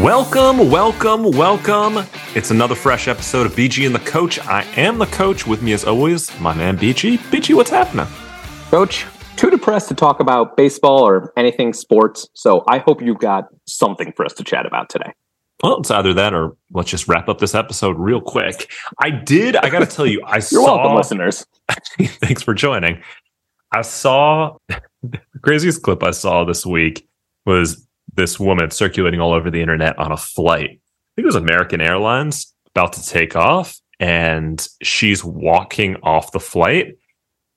[0.00, 2.06] Welcome, welcome, welcome.
[2.34, 4.38] It's another fresh episode of BG and the Coach.
[4.38, 5.46] I am the coach.
[5.46, 7.18] With me, as always, my man BG.
[7.18, 8.06] BG, what's happening?
[8.70, 9.04] Coach,
[9.36, 12.26] too depressed to talk about baseball or anything sports.
[12.32, 15.12] So I hope you've got something for us to chat about today.
[15.62, 18.72] Well, it's either that or let's just wrap up this episode real quick.
[19.00, 20.76] I did, I got to tell you, I You're saw.
[20.76, 21.44] welcome, listeners.
[22.00, 23.02] Thanks for joining.
[23.70, 24.56] I saw
[25.02, 27.06] the craziest clip I saw this week
[27.44, 30.70] was this woman circulating all over the internet on a flight.
[30.70, 36.40] I think it was American Airlines about to take off, and she's walking off the
[36.40, 36.96] flight.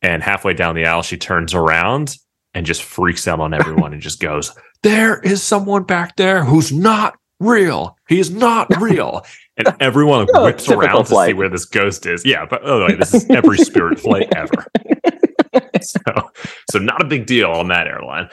[0.02, 2.18] And halfway down the aisle, she turns around
[2.54, 4.52] and just freaks out on everyone and just goes,
[4.84, 7.98] There is someone back there who's not real.
[8.10, 9.26] He is not real.
[9.56, 12.26] And everyone Oh, whips around to see where this ghost is.
[12.26, 14.66] Yeah, but oh, wait, this is every spirit flight ever.
[15.82, 16.32] so,
[16.72, 18.30] so not a big deal on that airline.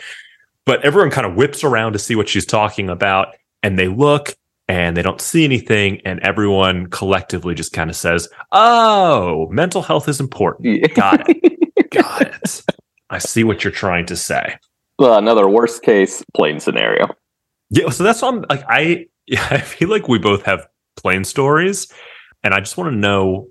[0.67, 4.35] But everyone kind of whips around to see what she's talking about, and they look
[4.69, 10.09] and they don't see anything, and everyone collectively just kind of says, "Oh, mental health
[10.09, 11.91] is important." Got it.
[11.91, 12.63] Got it.
[13.11, 14.57] I see what you're trying to say.
[14.99, 17.09] Well, another worst case plane scenario.
[17.71, 18.63] Yeah, so that's what I'm like.
[18.69, 19.07] I
[19.51, 20.67] I feel like we both have
[20.97, 21.91] plane stories,
[22.45, 23.49] and I just want to know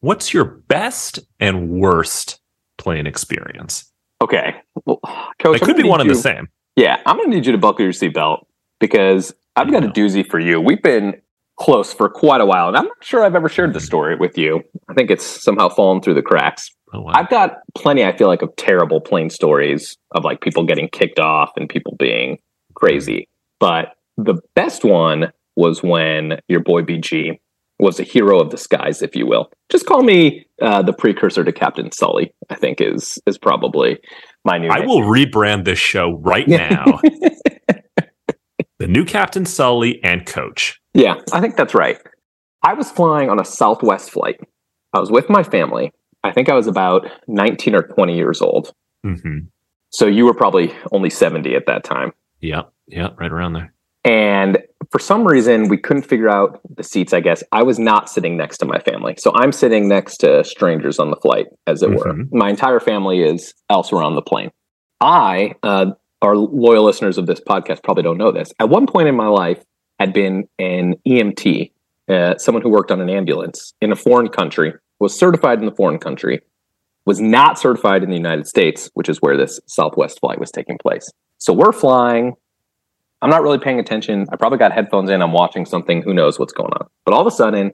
[0.00, 2.40] what's your best and worst
[2.78, 3.89] plane experience.
[4.22, 4.54] Okay.
[4.84, 5.00] Well,
[5.38, 6.48] Coach, It could be one need and the same.
[6.76, 8.44] Yeah, I'm going to need you to buckle your seatbelt
[8.78, 10.60] because I've got a doozy for you.
[10.60, 11.20] We've been
[11.58, 13.86] close for quite a while, and I'm not sure I've ever shared the mm-hmm.
[13.86, 14.62] story with you.
[14.88, 16.70] I think it's somehow fallen through the cracks.
[16.92, 17.12] Oh, wow.
[17.14, 21.18] I've got plenty, I feel like, of terrible plane stories of like people getting kicked
[21.18, 22.38] off and people being
[22.74, 23.12] crazy.
[23.12, 23.26] Mm-hmm.
[23.60, 27.38] But the best one was when your boy BG
[27.80, 29.50] was a hero of the skies, if you will.
[29.70, 32.32] Just call me uh, the precursor to Captain Sully.
[32.50, 33.98] I think is is probably
[34.44, 34.68] my new.
[34.68, 34.88] I name.
[34.88, 37.00] will rebrand this show right now.
[38.78, 40.80] the new Captain Sully and Coach.
[40.94, 41.98] Yeah, I think that's right.
[42.62, 44.40] I was flying on a Southwest flight.
[44.92, 45.92] I was with my family.
[46.24, 48.74] I think I was about 19 or 20 years old.
[49.02, 49.38] hmm
[49.90, 52.12] So you were probably only 70 at that time.
[52.40, 53.72] Yep, yep, right around there.
[54.04, 54.58] And
[54.90, 57.42] for some reason, we couldn't figure out the seats, I guess.
[57.52, 59.14] I was not sitting next to my family.
[59.18, 62.12] So I'm sitting next to strangers on the flight, as it were.
[62.12, 62.32] Mhm.
[62.32, 64.50] My entire family is elsewhere on the plane.
[65.00, 65.92] I, uh,
[66.22, 68.52] our loyal listeners of this podcast probably don't know this.
[68.58, 69.64] At one point in my life,
[70.00, 71.72] had been an EMT,
[72.08, 75.72] uh, someone who worked on an ambulance in a foreign country, was certified in the
[75.72, 76.40] foreign country,
[77.06, 80.78] was not certified in the United States, which is where this Southwest flight was taking
[80.78, 81.10] place.
[81.38, 82.34] So we're flying.
[83.22, 84.26] I'm not really paying attention.
[84.32, 85.20] I probably got headphones in.
[85.20, 86.02] I'm watching something.
[86.02, 86.86] Who knows what's going on?
[87.04, 87.72] But all of a sudden,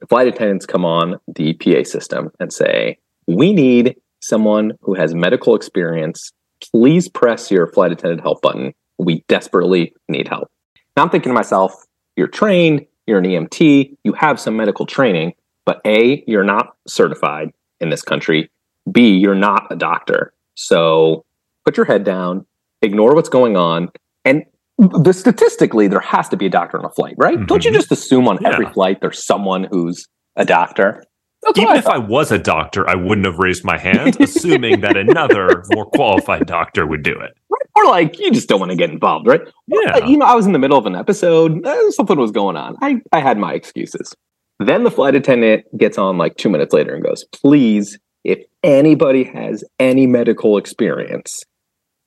[0.00, 5.14] the flight attendants come on the PA system and say, We need someone who has
[5.14, 6.32] medical experience.
[6.72, 8.74] Please press your flight attendant help button.
[8.98, 10.50] We desperately need help.
[10.96, 11.72] Now I'm thinking to myself,
[12.16, 15.32] You're trained, you're an EMT, you have some medical training,
[15.64, 17.50] but A, you're not certified
[17.80, 18.50] in this country.
[18.90, 20.32] B, you're not a doctor.
[20.54, 21.24] So
[21.64, 22.46] put your head down,
[22.82, 23.88] ignore what's going on,
[24.24, 24.44] and
[24.88, 27.46] the statistically there has to be a doctor on a flight, right?
[27.46, 30.06] Don't you just assume on every flight there's someone who's
[30.36, 31.04] a doctor?
[31.42, 34.80] That's Even I if I was a doctor, I wouldn't have raised my hand, assuming
[34.82, 37.32] that another more qualified doctor would do it.
[37.48, 37.58] thought.
[37.74, 39.40] or like you just don't want to get involved, right?
[39.66, 40.06] Yeah.
[40.06, 42.76] You know, I was in the middle of an episode, uh, something was going on.
[42.80, 44.14] I I had my excuses.
[44.60, 49.24] Then the flight attendant gets on like two minutes later and goes, "Please, if anybody
[49.24, 51.42] has any medical experience,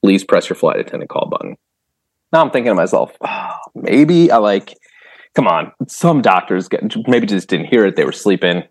[0.01, 1.57] please press your flight attendant call button."
[2.35, 4.77] Now I'm thinking to myself, oh, maybe I like,
[5.35, 8.63] come on, some doctors get maybe just didn't hear it; they were sleeping.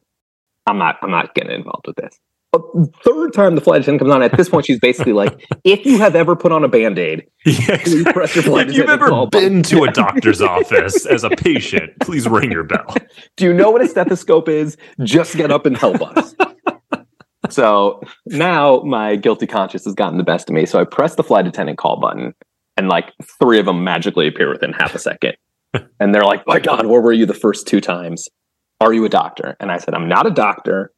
[0.67, 0.97] I'm not.
[1.01, 2.21] I'm not getting involved with this.
[2.53, 2.61] But
[3.03, 5.97] third time the flight attendant comes on, at this point she's basically like, "If you
[5.97, 9.27] have ever put on a band aid, Yeah, Please press your flight if you've ever
[9.29, 12.95] been to a doctor's office as a patient, please ring your bell.
[13.39, 14.77] do you know what a stethoscope is?
[15.05, 16.35] Just get up and help us."
[17.49, 20.67] so now my guilty conscience has gotten the best of me.
[20.67, 22.35] So I press the flight attendant call button,
[22.77, 25.37] and like three of them magically appear within half a second.
[26.01, 28.29] and they're like, "My God, where were you the first two times?
[28.81, 30.93] Are you a doctor?" And I said, "I'm not a doctor.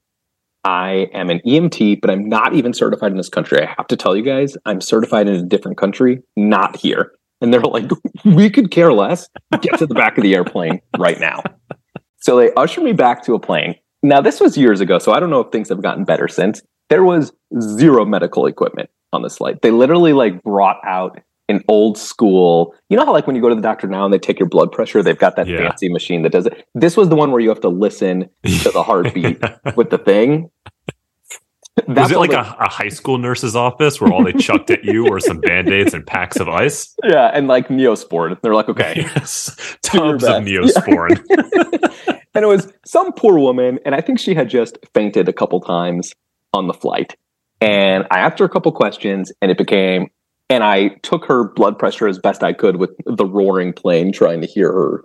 [0.64, 3.62] I am an EMT, but I'm not even certified in this country.
[3.62, 7.52] I have to tell you guys, I'm certified in a different country, not here." And
[7.52, 7.90] they're like,
[8.25, 9.28] "We could care less.
[9.61, 11.43] Get to the back of the airplane right now."
[12.20, 13.76] So they usher me back to a plane.
[14.02, 16.61] Now, this was years ago, so I don't know if things have gotten better since.
[16.88, 19.62] There was zero medical equipment on this flight.
[19.62, 22.75] They literally like brought out an old school.
[22.88, 24.48] You know how like when you go to the doctor now and they take your
[24.48, 25.58] blood pressure, they've got that Yeah.
[25.58, 26.66] fancy machine that does it.
[26.75, 28.28] This was the one where you have to listen
[28.62, 29.40] to the heartbeat
[29.76, 30.50] with the thing.
[31.88, 34.82] Was it like they- a, a high school nurse's office where all they chucked at
[34.82, 36.94] you were some band aids and packs of ice?
[37.04, 38.40] yeah, and like Neosport.
[38.42, 39.76] They're like, okay, Yes.
[39.82, 40.42] Tubs of.
[40.42, 41.22] Neosporin.
[42.34, 45.60] and it was some poor woman, and I think she had just fainted a couple
[45.60, 46.12] times
[46.54, 47.14] on the flight.
[47.60, 50.08] And I asked her a couple questions, and it became,
[50.48, 54.40] and I took her blood pressure as best I could with the roaring plane, trying
[54.40, 55.04] to hear her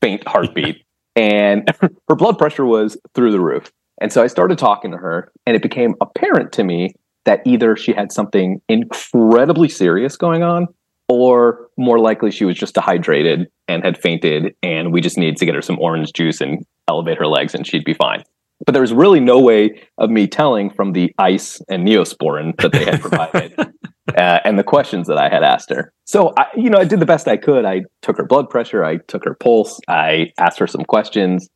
[0.00, 0.84] faint heartbeat.
[1.16, 1.70] and
[2.08, 3.70] her blood pressure was through the roof.
[4.00, 6.94] And so I started talking to her, and it became apparent to me
[7.24, 10.66] that either she had something incredibly serious going on,
[11.08, 15.46] or more likely she was just dehydrated and had fainted, and we just needed to
[15.46, 18.22] get her some orange juice and elevate her legs, and she'd be fine.
[18.66, 22.72] But there was really no way of me telling from the ice and neosporin that
[22.72, 23.54] they had provided
[24.16, 25.92] uh, and the questions that I had asked her.
[26.04, 27.64] So, I, you know, I did the best I could.
[27.64, 31.48] I took her blood pressure, I took her pulse, I asked her some questions,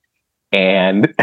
[0.52, 1.14] and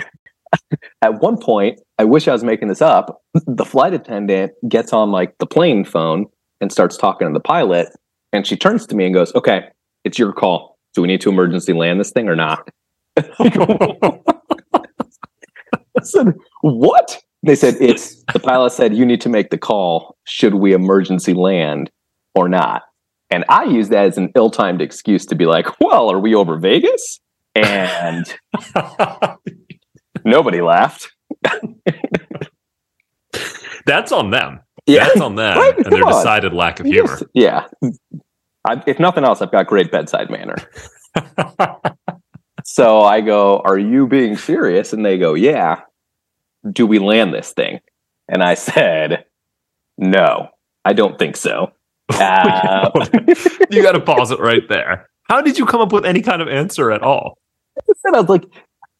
[1.01, 3.21] at one point, I wish I was making this up.
[3.33, 6.25] The flight attendant gets on like the plane phone
[6.61, 7.89] and starts talking to the pilot,
[8.31, 9.69] and she turns to me and goes, "Okay,
[10.03, 10.77] it's your call.
[10.93, 12.69] Do we need to emergency land this thing or not?"
[13.17, 13.23] I
[16.03, 20.17] said, "What?" They said, "It's the pilot said you need to make the call.
[20.25, 21.91] Should we emergency land
[22.33, 22.83] or not?"
[23.31, 26.57] And I use that as an ill-timed excuse to be like, "Well, are we over
[26.57, 27.19] Vegas?"
[27.55, 28.25] And
[30.25, 31.11] nobody laughed.
[33.85, 34.59] That's on them.
[34.87, 35.77] Yeah, That's on them Right?
[35.77, 36.11] and their on.
[36.13, 37.17] decided lack of humor.
[37.33, 37.67] Yes.
[37.81, 37.91] Yeah.
[38.67, 40.55] I, if nothing else, I've got great bedside manner.
[42.67, 44.91] So I go, Are you being serious?
[44.91, 45.81] And they go, Yeah.
[46.69, 47.79] Do we land this thing?
[48.27, 49.25] And I said,
[49.97, 50.49] No,
[50.83, 51.71] I don't think so.
[52.07, 52.91] Uh,
[53.71, 55.09] you got to pause it right there.
[55.23, 57.39] How did you come up with any kind of answer at all?
[58.03, 58.45] and I was like,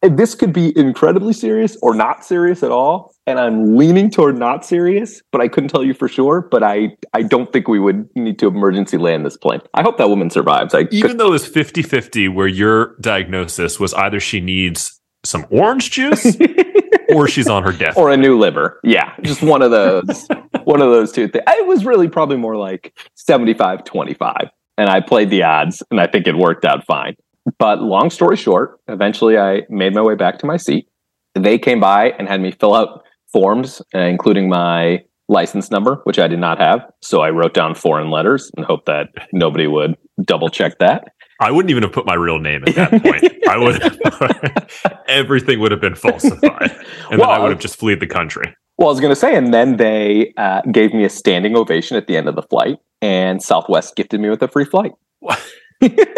[0.02, 3.14] this could be incredibly serious or not serious at all.
[3.26, 6.46] And I'm leaning toward not serious, but I couldn't tell you for sure.
[6.50, 9.60] But I, I don't think we would need to emergency land this plane.
[9.74, 10.74] I hope that woman survives.
[10.74, 14.95] I Even though it's 50 50, where your diagnosis was either she needs
[15.28, 16.36] some orange juice
[17.14, 17.96] or she's on her death.
[17.96, 18.80] or a new liver.
[18.82, 20.26] Yeah, just one of those.
[20.64, 21.44] one of those two things.
[21.46, 24.34] It was really probably more like 75 25.
[24.78, 27.14] And I played the odds, and I think it worked out fine.
[27.58, 30.88] But long story short, eventually I made my way back to my seat.
[31.34, 36.18] They came by and had me fill out forms, uh, including my license number, which
[36.18, 36.80] I did not have.
[37.02, 41.12] So I wrote down foreign letters and hoped that nobody would double check that.
[41.40, 43.24] I wouldn't even have put my real name at that point.
[43.48, 46.72] I would everything would have been falsified,
[47.10, 48.54] and then I would have just fled the country.
[48.78, 51.96] Well, I was going to say, and then they uh, gave me a standing ovation
[51.96, 54.92] at the end of the flight, and Southwest gifted me with a free flight.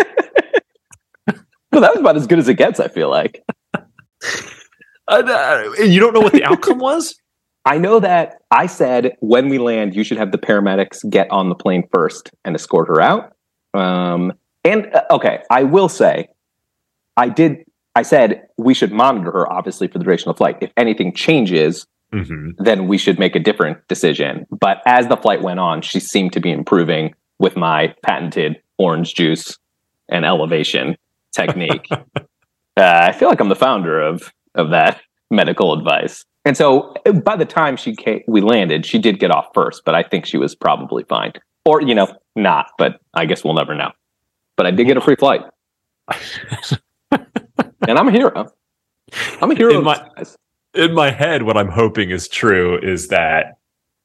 [1.79, 2.81] Well, that was about as good as it gets.
[2.81, 3.45] I feel like
[5.09, 7.15] uh, you don't know what the outcome was?
[7.65, 11.51] I know that I said when we land, you should have the paramedics get on
[11.51, 13.33] the plane first and escort her out.
[13.75, 14.33] Um,
[14.69, 16.29] and uh, okay, I will say,
[17.17, 17.65] I did.
[17.95, 20.59] I said we should monitor her, obviously, for the duration of the flight.
[20.61, 24.47] If anything changes, hmm then we should make a different decision.
[24.51, 29.15] But as the flight went on, she seemed to be improving with my patented orange
[29.15, 29.59] juice
[30.09, 30.97] and elevation
[31.33, 31.87] technique.
[31.91, 32.01] uh,
[32.77, 35.01] I feel like I'm the founder of of that
[35.31, 36.25] medical advice.
[36.45, 39.83] And so uh, by the time she came, we landed, she did get off first,
[39.85, 41.33] but I think she was probably fine.
[41.65, 43.91] Or, you know, not, but I guess we'll never know.
[44.59, 45.43] But I did get a free flight.
[47.13, 48.51] and I'm a hero.
[49.41, 49.79] I'm a hero.
[49.79, 50.05] In my-
[50.75, 53.55] In my head, what I'm hoping is true is that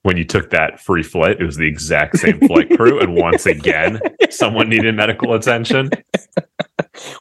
[0.03, 3.45] when you took that free flight, it was the exact same flight crew, and once
[3.45, 5.89] again, someone needed medical attention.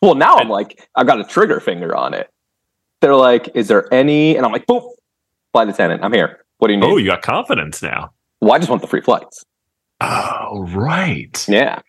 [0.03, 2.29] Well, now I'm like, I've got a trigger finger on it.
[3.01, 4.37] They're like, is there any?
[4.37, 4.83] And I'm like, boom,
[5.53, 6.45] flight attendant, I'm here.
[6.59, 6.87] What do you need?
[6.87, 8.13] Oh, you got confidence now.
[8.41, 9.45] well, I just want the free flights.
[10.03, 11.43] Oh, right.
[11.49, 11.81] Yeah.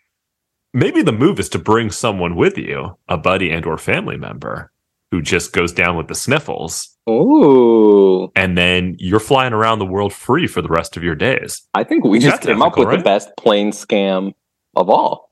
[0.76, 4.72] Maybe the move is to bring someone with you, a buddy and or family member
[5.12, 8.32] who just goes down with the sniffles, Ooh.
[8.34, 11.62] and then you're flying around the world free for the rest of your days.
[11.74, 14.32] I think we just came up with the best plane scam
[14.74, 15.30] of all.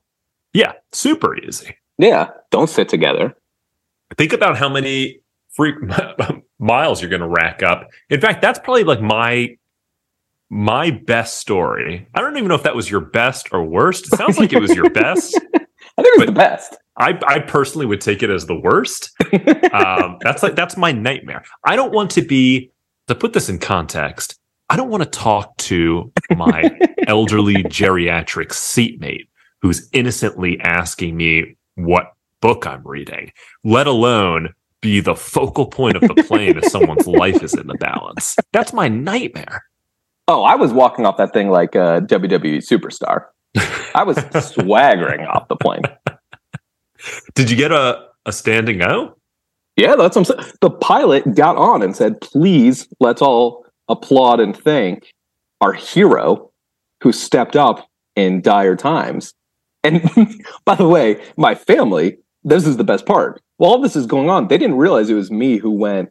[0.53, 1.75] Yeah, super easy.
[1.97, 2.29] Yeah.
[2.49, 3.35] Don't sit together.
[4.17, 5.19] Think about how many
[5.51, 5.75] freak
[6.59, 7.89] miles you're going to rack up.
[8.09, 9.57] In fact, that's probably like my
[10.53, 12.07] my best story.
[12.13, 14.05] I don't even know if that was your best or worst.
[14.05, 15.35] It sounds like it was your best.
[15.35, 16.77] I think it was the best.
[16.95, 19.11] I, I personally would take it as the worst.
[19.73, 21.43] Um, that's like that's my nightmare.
[21.65, 22.71] I don't want to be
[23.07, 24.39] to put this in context.
[24.69, 29.27] I don't want to talk to my elderly geriatric seatmate
[29.63, 33.31] who's innocently asking me what book I'm reading,
[33.63, 37.77] let alone be the focal point of the plane if someone's life is in the
[37.79, 38.35] balance.
[38.51, 39.63] That's my nightmare.
[40.27, 43.25] Oh, I was walking off that thing like a WWE superstar.
[43.95, 44.17] I was
[44.53, 45.83] swaggering off the plane.
[47.35, 49.15] Did you get a, a standing O?
[49.75, 50.53] Yeah, that's what I'm saying.
[50.61, 55.11] The pilot got on and said, please, let's all applaud and thank
[55.61, 56.51] our hero
[57.01, 59.33] who stepped up in dire times.
[59.83, 60.03] And
[60.65, 63.41] by the way, my family, this is the best part.
[63.57, 66.09] While all this is going on, they didn't realize it was me who went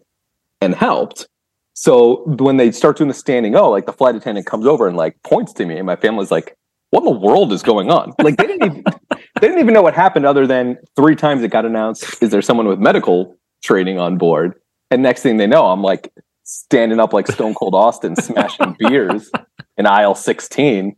[0.60, 1.26] and helped.
[1.74, 4.96] So when they start doing the standing O, like the flight attendant comes over and
[4.96, 6.56] like points to me, and my family's like,
[6.90, 9.82] "What in the world is going on?" Like they didn't even they didn't even know
[9.82, 13.98] what happened, other than three times it got announced, "Is there someone with medical training
[13.98, 14.54] on board?"
[14.90, 16.12] And next thing they know, I'm like
[16.44, 19.30] standing up like Stone Cold Austin, smashing beers
[19.78, 20.94] in aisle 16,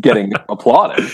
[0.00, 1.04] getting applauded.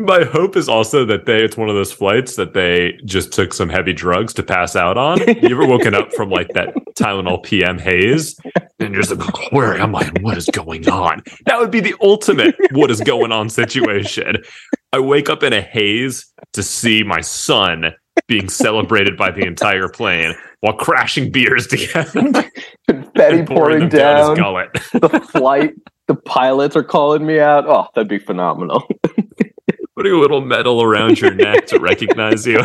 [0.00, 3.52] My hope is also that they it's one of those flights that they just took
[3.52, 5.18] some heavy drugs to pass out on.
[5.42, 8.38] You ever woken up from like that Tylenol PM haze
[8.78, 10.10] and you're just like, oh, where am I?
[10.20, 11.22] What is going on?
[11.44, 14.36] That would be the ultimate what is going on situation.
[14.92, 17.92] I wake up in a haze to see my son
[18.26, 22.50] being celebrated by the entire plane while crashing beers together.
[22.88, 24.36] Confetti pouring them down.
[24.36, 24.72] gullet.
[24.92, 25.74] the flight,
[26.08, 27.66] the pilots are calling me out.
[27.68, 28.88] Oh, that'd be phenomenal.
[30.00, 32.64] Putting a little medal around your neck to recognize you.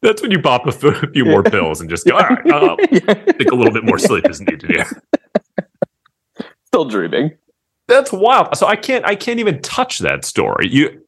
[0.00, 2.46] That's when you pop a few, a few more pills and just go, all right,
[2.52, 2.86] uh, I
[3.32, 4.86] think a little bit more sleep is needed here.
[6.66, 7.32] Still dreaming.
[7.88, 8.56] That's wild.
[8.56, 10.68] So I can't I can't even touch that story.
[10.68, 11.04] You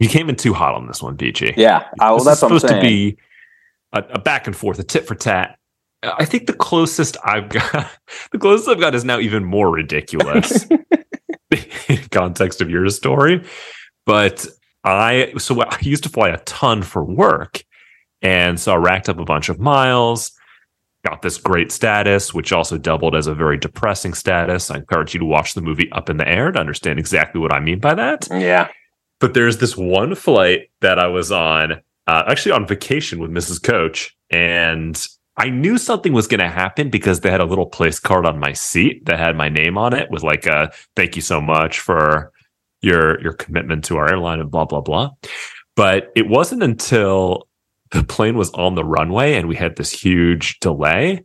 [0.00, 1.54] you came in too hot on this one, BG.
[1.56, 3.16] Yeah, I, well, that's is what I'm supposed to be
[3.92, 5.56] a, a back and forth, a tit for tat.
[6.02, 7.92] I think the closest I've got,
[8.32, 10.66] the closest I've got is now even more ridiculous
[12.10, 13.44] context of your story.
[14.06, 14.46] But
[14.84, 17.62] I, so I used to fly a ton for work.
[18.22, 20.32] And so I racked up a bunch of miles,
[21.04, 24.70] got this great status, which also doubled as a very depressing status.
[24.70, 27.52] I encourage you to watch the movie Up in the Air to understand exactly what
[27.52, 28.28] I mean by that.
[28.30, 28.68] yeah.
[29.20, 31.72] But there's this one flight that I was on,
[32.06, 33.62] uh, actually on vacation with Mrs.
[33.62, 34.98] Coach, and
[35.40, 38.38] I knew something was going to happen because they had a little place card on
[38.38, 41.80] my seat that had my name on it with like a thank you so much
[41.80, 42.30] for
[42.82, 45.08] your your commitment to our airline and blah blah blah.
[45.76, 47.48] But it wasn't until
[47.90, 51.24] the plane was on the runway and we had this huge delay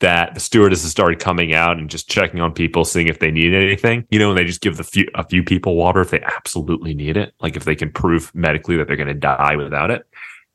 [0.00, 3.62] that the stewardesses started coming out and just checking on people, seeing if they needed
[3.62, 4.06] anything.
[4.10, 6.94] You know, and they just give the few a few people water if they absolutely
[6.94, 10.06] need it, like if they can prove medically that they're going to die without it.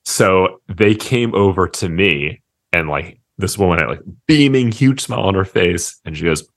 [0.05, 2.41] So they came over to me
[2.75, 6.47] and like this woman had like beaming, huge smile on her face, and she goes,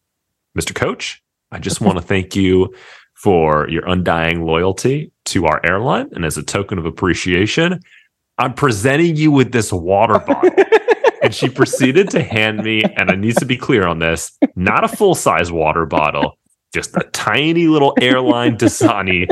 [0.59, 0.75] "Mr.
[0.75, 2.75] Coach, I just want to thank you
[3.15, 7.81] for your undying loyalty to our airline, and as a token of appreciation."
[8.41, 10.53] I'm presenting you with this water bottle
[11.23, 14.85] and she proceeded to hand me, and I need to be clear on this, not
[14.85, 16.39] a full size water bottle,
[16.73, 19.27] just a tiny little airline Dasani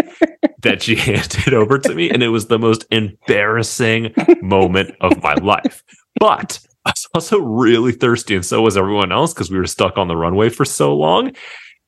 [0.63, 2.11] that she handed over to me.
[2.11, 5.83] And it was the most embarrassing moment of my life.
[6.19, 9.99] But I was also really thirsty, and so was everyone else because we were stuck
[9.99, 11.33] on the runway for so long.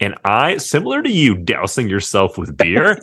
[0.00, 2.98] And I, similar to you dousing yourself with beer,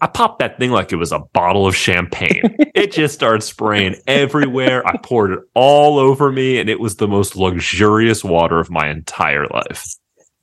[0.00, 2.56] I popped that thing like it was a bottle of champagne.
[2.74, 4.86] It just started spraying everywhere.
[4.86, 8.88] I poured it all over me, and it was the most luxurious water of my
[8.88, 9.84] entire life.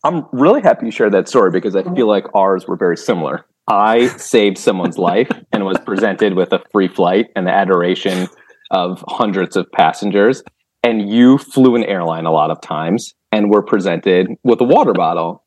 [0.03, 3.45] I'm really happy you shared that story because I feel like ours were very similar.
[3.67, 8.27] I saved someone's life and was presented with a free flight and the adoration
[8.71, 10.43] of hundreds of passengers.
[10.87, 14.93] And you flew an airline a lot of times and were presented with a water
[14.93, 15.43] bottle.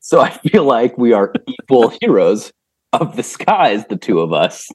[0.00, 2.54] So I feel like we are equal heroes
[2.94, 4.66] of the skies, the two of us.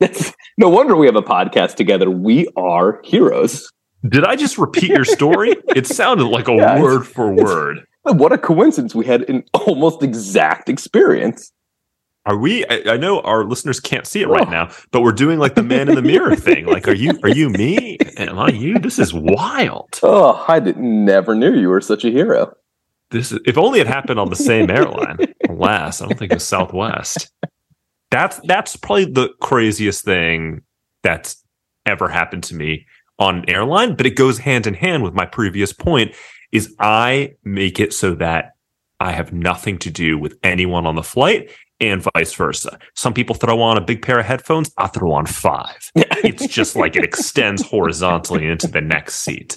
[0.00, 2.10] It's, no wonder we have a podcast together.
[2.10, 3.72] We are heroes.
[4.06, 5.56] Did I just repeat your story?
[5.74, 7.78] It sounded like a Yeah, word for word.
[8.02, 8.94] What a coincidence.
[8.94, 11.52] We had an almost exact experience.
[12.28, 12.62] Are we?
[12.66, 14.50] I, I know our listeners can't see it right Oh.
[14.50, 16.66] now, but we're doing like the man in the mirror thing.
[16.66, 17.18] Like, are you?
[17.22, 17.96] Are you me?
[18.18, 18.78] Am I you?
[18.78, 19.98] This is wild.
[20.02, 22.54] Oh, I never knew you were such a hero.
[23.10, 25.16] This is, if only it happened on the same airline.
[25.48, 27.32] Alas, I don't think it was Southwest.
[28.10, 30.60] That's that's probably the craziest thing
[31.02, 31.42] that's
[31.86, 32.84] ever happened to me
[33.18, 36.14] on an airline, but it goes hand in hand with my previous point
[36.52, 38.52] is I make it so that
[39.00, 42.78] I have nothing to do with anyone on the flight and vice versa.
[42.94, 45.90] Some people throw on a big pair of headphones, I throw on five.
[45.94, 49.56] it's just like it extends horizontally into the next seat.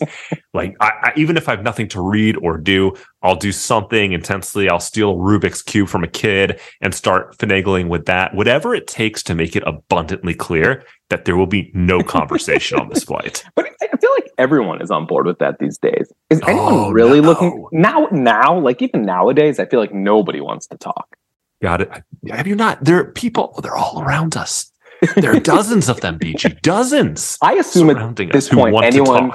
[0.53, 4.11] Like, I, I, even if I have nothing to read or do, I'll do something
[4.11, 4.69] intensely.
[4.69, 8.35] I'll steal a Rubik's Cube from a kid and start finagling with that.
[8.35, 12.89] Whatever it takes to make it abundantly clear that there will be no conversation on
[12.89, 13.43] this flight.
[13.55, 16.11] But I feel like everyone is on board with that these days.
[16.29, 17.29] Is anyone oh, really no.
[17.29, 18.07] looking now?
[18.11, 21.15] Now, like even nowadays, I feel like nobody wants to talk.
[21.61, 22.03] Got it.
[22.29, 22.83] Have you not?
[22.83, 23.59] There are people.
[23.61, 24.71] They're all around us.
[25.15, 26.61] There are dozens of them, BG.
[26.61, 27.37] Dozens.
[27.41, 29.31] I assume at this point, anyone.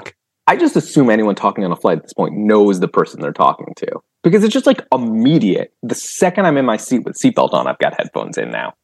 [0.48, 3.32] I just assume anyone talking on a flight at this point knows the person they're
[3.32, 5.72] talking to because it's just like immediate.
[5.82, 8.74] The second I'm in my seat with seatbelt on, I've got headphones in now.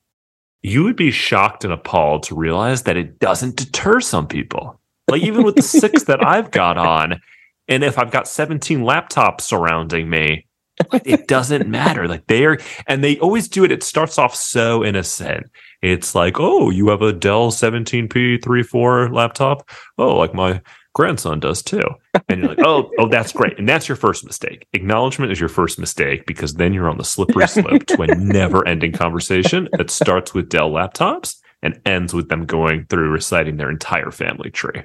[0.62, 4.80] You would be shocked and appalled to realize that it doesn't deter some people.
[5.08, 7.20] Like even with the six that I've got on,
[7.68, 10.46] and if I've got 17 laptops surrounding me,
[11.04, 12.08] it doesn't matter.
[12.08, 13.72] Like they are, and they always do it.
[13.72, 15.46] It starts off so innocent.
[15.82, 19.68] It's like, oh, you have a Dell 17P34 laptop.
[19.98, 20.60] Oh, like my
[20.94, 21.82] grandson does too.
[22.28, 23.58] And you're like, oh, oh, that's great.
[23.58, 24.66] And that's your first mistake.
[24.72, 28.66] Acknowledgement is your first mistake because then you're on the slippery slope to a never
[28.66, 33.70] ending conversation that starts with Dell laptops and ends with them going through reciting their
[33.70, 34.82] entire family tree.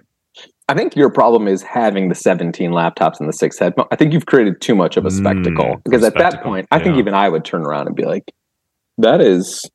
[0.69, 3.87] I think your problem is having the 17 laptops and the six headphones.
[3.91, 6.79] I think you've created too much of a spectacle mm, because at that point, I
[6.79, 8.33] think even I would turn around and be like,
[8.97, 9.69] that is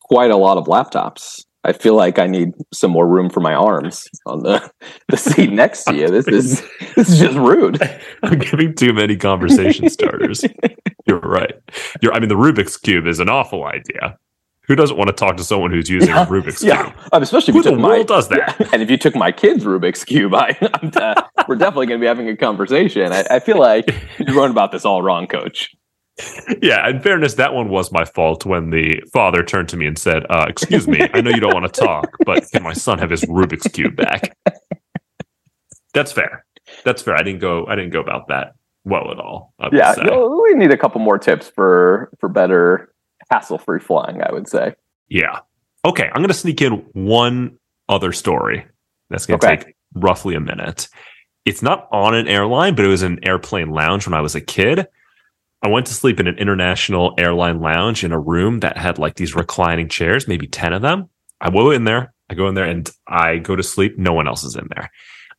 [0.00, 1.44] quite a lot of laptops.
[1.64, 4.70] I feel like I need some more room for my arms on the,
[5.08, 6.08] the seat next to you.
[6.08, 6.62] This is
[6.96, 7.78] this is just rude.
[8.22, 10.44] I'm giving too many conversation starters.
[11.06, 11.52] You're right.
[12.00, 14.16] You're I mean the Rubik's cube is an awful idea.
[14.68, 16.84] Who doesn't want to talk to someone who's using yeah, a Rubik's yeah.
[16.84, 16.96] cube?
[17.12, 18.54] Um, especially if Who you took my does that.
[18.60, 18.68] Yeah.
[18.74, 20.56] And if you took my kid's Rubik's cube, I,
[20.96, 23.10] uh, we're definitely going to be having a conversation.
[23.10, 23.86] I, I feel like
[24.18, 25.74] you're going about this all wrong, Coach.
[26.60, 29.96] Yeah, in fairness, that one was my fault when the father turned to me and
[29.96, 32.98] said, uh, "Excuse me, I know you don't want to talk, but can my son
[32.98, 34.36] have his Rubik's cube back?"
[35.94, 36.44] That's fair.
[36.84, 37.14] That's fair.
[37.14, 37.66] I didn't go.
[37.68, 39.54] I didn't go about that well at all.
[39.70, 42.92] Yeah, we need a couple more tips for for better
[43.30, 44.74] hassle free flying, I would say.
[45.08, 45.40] Yeah.
[45.84, 46.06] Okay.
[46.06, 47.58] I'm going to sneak in one
[47.88, 48.66] other story
[49.10, 49.56] that's going to okay.
[49.64, 50.88] take roughly a minute.
[51.44, 54.40] It's not on an airline, but it was an airplane lounge when I was a
[54.40, 54.86] kid.
[55.62, 59.16] I went to sleep in an international airline lounge in a room that had like
[59.16, 61.08] these reclining chairs, maybe 10 of them.
[61.40, 63.98] I go in there, I go in there and I go to sleep.
[63.98, 64.90] No one else is in there.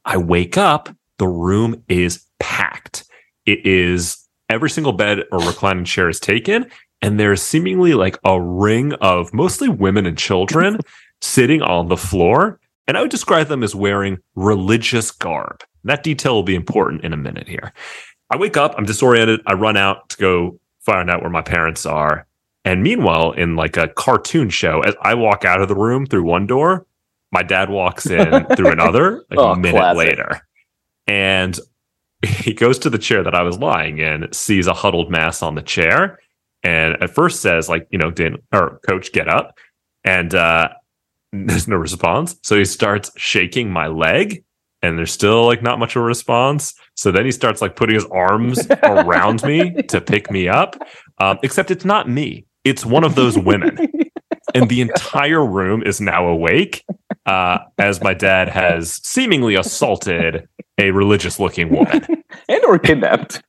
[0.04, 3.06] I wake up, the room is packed.
[3.46, 4.18] It is
[4.50, 6.70] every single bed or reclining chair is taken
[7.02, 10.80] and there's seemingly like a ring of mostly women and children
[11.22, 12.60] sitting on the floor.
[12.88, 15.64] And I would describe them as wearing religious garb.
[15.84, 17.72] That detail will be important in a minute here.
[18.32, 19.42] I wake up, I'm disoriented.
[19.46, 22.26] I run out to go find out where my parents are.
[22.66, 26.24] And meanwhile, in like a cartoon show, as I walk out of the room through
[26.24, 26.86] one door,
[27.32, 29.98] my dad walks in through another like oh, a minute classic.
[29.98, 30.42] later.
[31.08, 31.60] And
[32.26, 35.56] he goes to the chair that I was lying in, sees a huddled mass on
[35.56, 36.20] the chair,
[36.64, 39.58] and at first says like you know Dan or Coach get up,
[40.04, 40.70] and uh,
[41.32, 42.36] there's no response.
[42.44, 44.44] So he starts shaking my leg,
[44.82, 46.74] and there's still like not much of a response.
[46.96, 50.76] So then he starts like putting his arms around me to pick me up.
[51.20, 53.78] Um, except it's not me; it's one of those women,
[54.54, 56.84] and the entire room is now awake
[57.26, 63.44] uh, as my dad has seemingly assaulted a religious-looking woman and or kidnapped.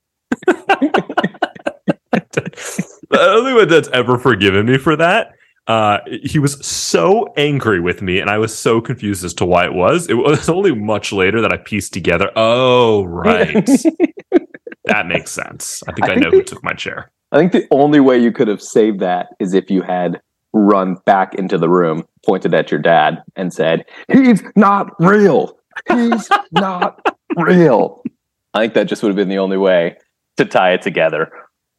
[3.11, 5.35] The only one that's ever forgiven me for that.
[5.67, 9.65] Uh, he was so angry with me, and I was so confused as to why
[9.65, 10.09] it was.
[10.09, 12.31] It was only much later that I pieced together.
[12.35, 13.55] Oh, right,
[14.85, 15.83] that makes sense.
[15.87, 17.11] I think I, I think know the, who took my chair.
[17.33, 20.21] I think the only way you could have saved that is if you had
[20.53, 25.57] run back into the room, pointed at your dad, and said, "He's not real.
[25.89, 28.03] He's not real."
[28.55, 29.97] I think that just would have been the only way
[30.37, 31.31] to tie it together.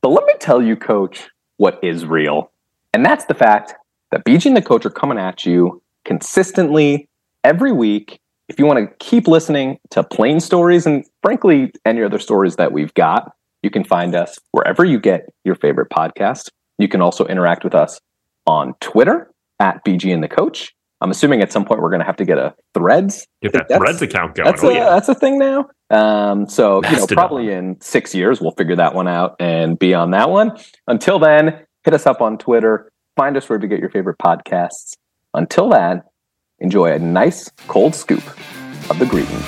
[0.02, 2.52] But let me tell you, coach, what is real.
[2.94, 3.76] And that's the fact
[4.12, 7.08] that BG and the coach are coming at you consistently
[7.44, 8.20] every week.
[8.50, 12.72] If you want to keep listening to plain stories and frankly, any other stories that
[12.72, 13.32] we've got,
[13.64, 16.50] you can find us wherever you get your favorite podcast.
[16.78, 18.00] You can also interact with us
[18.48, 20.74] on Twitter at BG and the coach.
[21.00, 23.28] I'm assuming at some point we're going to have to get a Threads.
[23.42, 24.46] Get that Threads account going.
[24.46, 24.90] That's, oh, a, yeah.
[24.90, 25.68] that's a thing now.
[25.91, 29.93] Um, so you know, probably in six years we'll figure that one out and be
[29.93, 30.58] on that one.
[30.88, 32.91] Until then, hit us up on Twitter.
[33.17, 34.95] Find us wherever you get your favorite podcasts.
[35.34, 36.01] Until then,
[36.60, 38.25] enjoy a nice cold scoop
[38.89, 39.45] of the greetings.